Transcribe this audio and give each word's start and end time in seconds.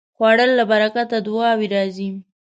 خوړل 0.15 0.51
له 0.59 0.63
برکته 0.71 1.17
دعاوې 1.25 1.67
راځي 1.75 2.09